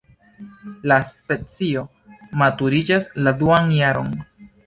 [0.91, 1.83] La specio
[2.43, 4.09] maturiĝas la duan jaron.